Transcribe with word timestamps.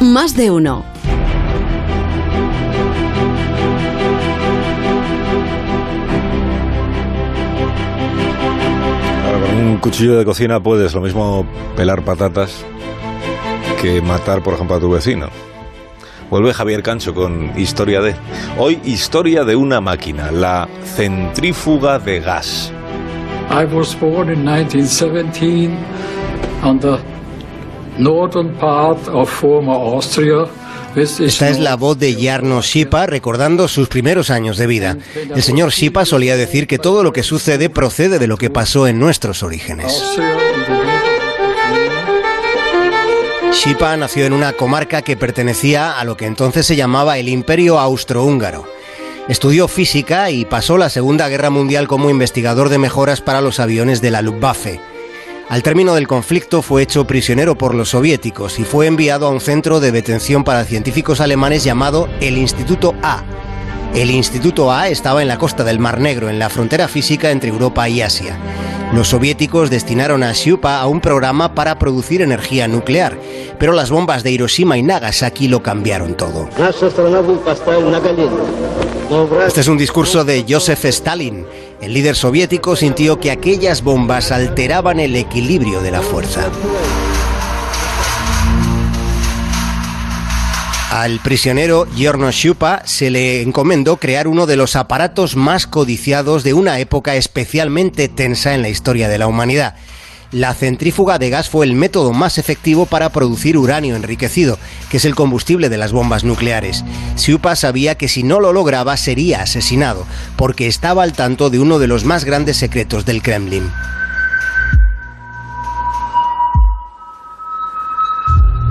Más 0.00 0.36
de 0.36 0.50
uno. 0.50 0.84
Ahora, 9.26 9.40
con 9.46 9.56
un 9.56 9.78
cuchillo 9.78 10.16
de 10.16 10.24
cocina 10.24 10.62
puedes 10.62 10.94
lo 10.94 11.00
mismo 11.00 11.44
pelar 11.76 12.04
patatas 12.04 12.64
que 13.82 14.00
matar, 14.00 14.42
por 14.42 14.54
ejemplo, 14.54 14.76
a 14.76 14.80
tu 14.80 14.90
vecino. 14.90 15.28
Vuelve 16.30 16.54
Javier 16.54 16.82
Cancho 16.82 17.12
con 17.12 17.58
Historia 17.58 18.00
de. 18.00 18.14
Hoy, 18.56 18.80
historia 18.84 19.44
de 19.44 19.56
una 19.56 19.80
máquina, 19.80 20.30
la 20.30 20.68
centrífuga 20.84 21.98
de 21.98 22.20
gas. 22.20 22.72
I 23.50 23.64
was 23.64 23.98
born 23.98 24.28
in 24.28 24.44
1917 24.44 25.76
on 26.62 26.78
the 26.78 26.98
Esta 30.96 31.48
es 31.48 31.58
la 31.58 31.76
voz 31.76 31.98
de 31.98 32.14
Jarno 32.14 32.62
Shipa 32.62 33.06
recordando 33.06 33.68
sus 33.68 33.88
primeros 33.88 34.30
años 34.30 34.56
de 34.56 34.66
vida. 34.66 34.96
El 35.34 35.42
señor 35.42 35.70
Shipa 35.70 36.04
solía 36.04 36.36
decir 36.36 36.66
que 36.66 36.78
todo 36.78 37.02
lo 37.02 37.12
que 37.12 37.22
sucede 37.22 37.70
procede 37.70 38.18
de 38.18 38.26
lo 38.26 38.36
que 38.36 38.50
pasó 38.50 38.86
en 38.86 38.98
nuestros 38.98 39.42
orígenes. 39.42 40.02
Shipa 43.52 43.96
nació 43.96 44.24
en 44.24 44.32
una 44.32 44.52
comarca 44.52 45.02
que 45.02 45.16
pertenecía 45.16 45.98
a 45.98 46.04
lo 46.04 46.16
que 46.16 46.26
entonces 46.26 46.66
se 46.66 46.76
llamaba 46.76 47.18
el 47.18 47.28
Imperio 47.28 47.78
Austrohúngaro. 47.78 48.64
Estudió 49.28 49.68
física 49.68 50.30
y 50.30 50.44
pasó 50.44 50.78
la 50.78 50.88
Segunda 50.88 51.28
Guerra 51.28 51.50
Mundial 51.50 51.86
como 51.86 52.08
investigador 52.08 52.68
de 52.70 52.78
mejoras 52.78 53.20
para 53.20 53.40
los 53.40 53.60
aviones 53.60 54.00
de 54.00 54.10
la 54.10 54.22
Luftwaffe. 54.22 54.80
Al 55.48 55.62
término 55.62 55.94
del 55.94 56.06
conflicto 56.06 56.60
fue 56.60 56.82
hecho 56.82 57.06
prisionero 57.06 57.56
por 57.56 57.74
los 57.74 57.90
soviéticos 57.90 58.58
y 58.58 58.64
fue 58.64 58.86
enviado 58.86 59.26
a 59.26 59.30
un 59.30 59.40
centro 59.40 59.80
de 59.80 59.92
detención 59.92 60.44
para 60.44 60.64
científicos 60.64 61.22
alemanes 61.22 61.64
llamado 61.64 62.06
el 62.20 62.36
Instituto 62.36 62.94
A. 63.02 63.22
El 63.94 64.10
Instituto 64.10 64.70
A 64.70 64.88
estaba 64.88 65.22
en 65.22 65.28
la 65.28 65.38
costa 65.38 65.64
del 65.64 65.78
Mar 65.78 66.00
Negro, 66.00 66.28
en 66.28 66.38
la 66.38 66.50
frontera 66.50 66.86
física 66.86 67.30
entre 67.30 67.48
Europa 67.48 67.88
y 67.88 68.02
Asia. 68.02 68.36
Los 68.92 69.08
soviéticos 69.08 69.68
destinaron 69.68 70.22
a 70.22 70.32
Shupa 70.32 70.80
a 70.80 70.86
un 70.86 71.00
programa 71.00 71.54
para 71.54 71.78
producir 71.78 72.22
energía 72.22 72.66
nuclear, 72.68 73.18
pero 73.58 73.72
las 73.72 73.90
bombas 73.90 74.22
de 74.22 74.32
Hiroshima 74.32 74.78
y 74.78 74.82
Nagasaki 74.82 75.46
lo 75.46 75.62
cambiaron 75.62 76.16
todo. 76.16 76.48
Este 79.46 79.60
es 79.60 79.68
un 79.68 79.78
discurso 79.78 80.24
de 80.24 80.44
Joseph 80.48 80.84
Stalin. 80.86 81.46
El 81.80 81.92
líder 81.92 82.16
soviético 82.16 82.76
sintió 82.76 83.20
que 83.20 83.30
aquellas 83.30 83.82
bombas 83.82 84.32
alteraban 84.32 85.00
el 85.00 85.16
equilibrio 85.16 85.80
de 85.80 85.90
la 85.90 86.00
fuerza. 86.00 86.48
Al 90.90 91.20
prisionero 91.20 91.86
Giorno 91.94 92.30
Shupa 92.30 92.80
se 92.86 93.10
le 93.10 93.42
encomendó 93.42 93.98
crear 93.98 94.26
uno 94.26 94.46
de 94.46 94.56
los 94.56 94.74
aparatos 94.74 95.36
más 95.36 95.66
codiciados 95.66 96.44
de 96.44 96.54
una 96.54 96.80
época 96.80 97.14
especialmente 97.14 98.08
tensa 98.08 98.54
en 98.54 98.62
la 98.62 98.70
historia 98.70 99.10
de 99.10 99.18
la 99.18 99.26
humanidad. 99.26 99.74
La 100.32 100.54
centrífuga 100.54 101.18
de 101.18 101.28
gas 101.28 101.50
fue 101.50 101.66
el 101.66 101.74
método 101.74 102.12
más 102.14 102.38
efectivo 102.38 102.86
para 102.86 103.10
producir 103.10 103.58
uranio 103.58 103.96
enriquecido, 103.96 104.58
que 104.90 104.96
es 104.96 105.04
el 105.04 105.14
combustible 105.14 105.68
de 105.68 105.76
las 105.76 105.92
bombas 105.92 106.24
nucleares. 106.24 106.84
Shupa 107.16 107.54
sabía 107.54 107.96
que 107.96 108.08
si 108.08 108.22
no 108.22 108.40
lo 108.40 108.54
lograba 108.54 108.96
sería 108.96 109.42
asesinado, 109.42 110.06
porque 110.36 110.68
estaba 110.68 111.02
al 111.02 111.12
tanto 111.12 111.50
de 111.50 111.58
uno 111.58 111.78
de 111.78 111.86
los 111.86 112.04
más 112.04 112.24
grandes 112.24 112.56
secretos 112.56 113.04
del 113.04 113.22
Kremlin. 113.22 113.70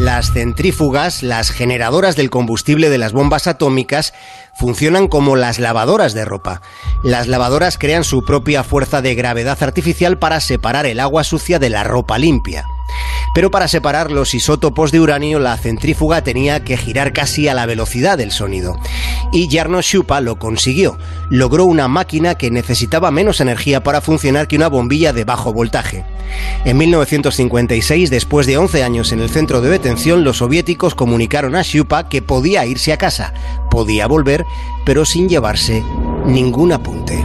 Las 0.00 0.32
centrífugas, 0.32 1.22
las 1.22 1.50
generadoras 1.50 2.16
del 2.16 2.30
combustible 2.30 2.88
de 2.88 2.96
las 2.96 3.12
bombas 3.12 3.46
atómicas, 3.46 4.14
funcionan 4.54 5.08
como 5.08 5.36
las 5.36 5.58
lavadoras 5.58 6.14
de 6.14 6.24
ropa. 6.24 6.62
Las 7.04 7.28
lavadoras 7.28 7.76
crean 7.76 8.02
su 8.02 8.24
propia 8.24 8.64
fuerza 8.64 9.02
de 9.02 9.14
gravedad 9.14 9.62
artificial 9.62 10.18
para 10.18 10.40
separar 10.40 10.86
el 10.86 11.00
agua 11.00 11.22
sucia 11.22 11.58
de 11.58 11.68
la 11.68 11.84
ropa 11.84 12.16
limpia. 12.16 12.64
Pero 13.34 13.50
para 13.50 13.68
separar 13.68 14.10
los 14.10 14.34
isótopos 14.34 14.90
de 14.90 15.00
uranio, 15.00 15.38
la 15.38 15.56
centrífuga 15.56 16.22
tenía 16.22 16.64
que 16.64 16.76
girar 16.76 17.12
casi 17.12 17.48
a 17.48 17.54
la 17.54 17.66
velocidad 17.66 18.18
del 18.18 18.32
sonido. 18.32 18.76
Y 19.32 19.48
Jarno 19.50 19.80
Shupa 19.80 20.20
lo 20.20 20.38
consiguió. 20.38 20.98
Logró 21.28 21.64
una 21.64 21.86
máquina 21.86 22.34
que 22.34 22.50
necesitaba 22.50 23.10
menos 23.10 23.40
energía 23.40 23.82
para 23.82 24.00
funcionar 24.00 24.48
que 24.48 24.56
una 24.56 24.68
bombilla 24.68 25.12
de 25.12 25.24
bajo 25.24 25.52
voltaje. 25.52 26.04
En 26.64 26.76
1956, 26.76 28.10
después 28.10 28.46
de 28.46 28.58
11 28.58 28.82
años 28.82 29.12
en 29.12 29.20
el 29.20 29.30
centro 29.30 29.60
de 29.60 29.70
detención, 29.70 30.24
los 30.24 30.38
soviéticos 30.38 30.94
comunicaron 30.94 31.54
a 31.54 31.62
Shupa 31.62 32.08
que 32.08 32.22
podía 32.22 32.66
irse 32.66 32.92
a 32.92 32.98
casa, 32.98 33.32
podía 33.70 34.06
volver, 34.06 34.44
pero 34.84 35.04
sin 35.04 35.28
llevarse 35.28 35.82
ningún 36.26 36.72
apunte. 36.72 37.24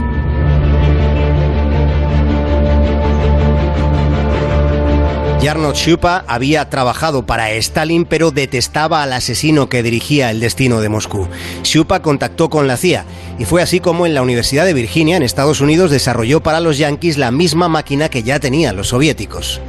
Jarno 5.46 5.72
Shupa 5.74 6.24
había 6.26 6.68
trabajado 6.70 7.24
para 7.24 7.52
Stalin 7.52 8.04
pero 8.04 8.32
detestaba 8.32 9.04
al 9.04 9.12
asesino 9.12 9.68
que 9.68 9.84
dirigía 9.84 10.32
el 10.32 10.40
destino 10.40 10.80
de 10.80 10.88
Moscú. 10.88 11.28
Shupa 11.62 12.02
contactó 12.02 12.50
con 12.50 12.66
la 12.66 12.76
CIA 12.76 13.04
y 13.38 13.44
fue 13.44 13.62
así 13.62 13.78
como 13.78 14.06
en 14.06 14.14
la 14.14 14.22
Universidad 14.22 14.64
de 14.64 14.74
Virginia, 14.74 15.16
en 15.16 15.22
Estados 15.22 15.60
Unidos, 15.60 15.92
desarrolló 15.92 16.42
para 16.42 16.58
los 16.58 16.78
yanquis 16.78 17.16
la 17.16 17.30
misma 17.30 17.68
máquina 17.68 18.08
que 18.08 18.24
ya 18.24 18.40
tenían 18.40 18.74
los 18.74 18.88
soviéticos. 18.88 19.60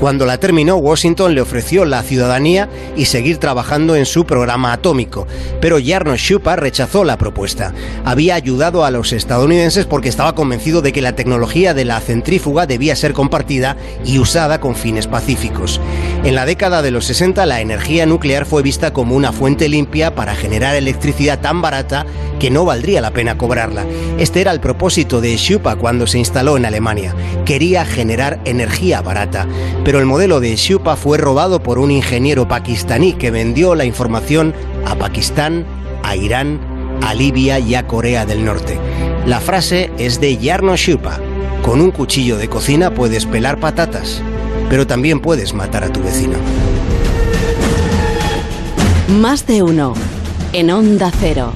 Cuando 0.00 0.26
la 0.26 0.38
terminó, 0.38 0.76
Washington 0.78 1.36
le 1.36 1.42
ofreció 1.42 1.84
la 1.84 2.02
ciudadanía 2.02 2.68
y 2.96 3.04
seguir 3.04 3.38
trabajando 3.38 3.94
en 3.94 4.06
su 4.06 4.24
programa 4.24 4.72
atómico, 4.72 5.28
pero 5.60 5.78
Jarno 5.84 6.16
Shupa 6.16 6.56
rechazó 6.56 7.04
la 7.04 7.18
propuesta. 7.18 7.72
Había 8.04 8.34
ayudado 8.34 8.84
a 8.84 8.90
los 8.90 9.12
estadounidenses 9.12 9.86
porque 9.86 10.08
estaba 10.08 10.34
convencido 10.34 10.82
de 10.82 10.92
que 10.92 11.02
la 11.02 11.14
tecnología 11.14 11.72
de 11.72 11.84
la 11.84 12.00
centrífuga 12.00 12.66
debía 12.66 12.96
ser 12.96 13.12
compartida 13.12 13.76
y 14.04 14.18
usada 14.18 14.58
con 14.58 14.74
fines 14.74 15.06
pacíficos. 15.06 15.19
En 16.24 16.34
la 16.34 16.46
década 16.46 16.82
de 16.82 16.90
los 16.90 17.04
60 17.04 17.44
la 17.46 17.60
energía 17.60 18.06
nuclear 18.06 18.46
fue 18.46 18.62
vista 18.62 18.92
como 18.92 19.14
una 19.14 19.32
fuente 19.32 19.68
limpia 19.68 20.14
para 20.14 20.34
generar 20.34 20.74
electricidad 20.74 21.40
tan 21.40 21.62
barata 21.62 22.06
que 22.38 22.50
no 22.50 22.64
valdría 22.64 23.00
la 23.00 23.12
pena 23.12 23.36
cobrarla. 23.36 23.84
Este 24.18 24.40
era 24.40 24.50
el 24.50 24.60
propósito 24.60 25.20
de 25.20 25.36
Shupa 25.36 25.76
cuando 25.76 26.06
se 26.06 26.18
instaló 26.18 26.56
en 26.56 26.64
Alemania. 26.64 27.14
Quería 27.44 27.84
generar 27.84 28.40
energía 28.44 29.02
barata. 29.02 29.46
Pero 29.84 29.98
el 29.98 30.06
modelo 30.06 30.40
de 30.40 30.56
Shupa 30.56 30.96
fue 30.96 31.18
robado 31.18 31.62
por 31.62 31.78
un 31.78 31.90
ingeniero 31.90 32.48
pakistaní 32.48 33.12
que 33.12 33.30
vendió 33.30 33.74
la 33.74 33.84
información 33.84 34.54
a 34.86 34.94
Pakistán, 34.96 35.66
a 36.02 36.16
Irán, 36.16 36.60
a 37.02 37.14
Libia 37.14 37.58
y 37.58 37.74
a 37.74 37.86
Corea 37.86 38.26
del 38.26 38.44
Norte. 38.44 38.78
La 39.26 39.40
frase 39.40 39.90
es 39.98 40.20
de 40.20 40.38
Yarno 40.38 40.76
Shupa. 40.76 41.18
Con 41.62 41.82
un 41.82 41.90
cuchillo 41.90 42.38
de 42.38 42.48
cocina 42.48 42.94
puedes 42.94 43.26
pelar 43.26 43.60
patatas, 43.60 44.22
pero 44.70 44.86
también 44.86 45.20
puedes 45.20 45.52
matar 45.52 45.84
a 45.84 45.92
tu 45.92 46.00
vecino. 46.00 46.38
Más 49.08 49.46
de 49.46 49.62
uno. 49.62 49.94
En 50.52 50.70
Onda 50.70 51.10
Cero. 51.20 51.52